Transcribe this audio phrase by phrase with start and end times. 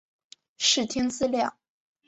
[0.57, 1.55] 视听资料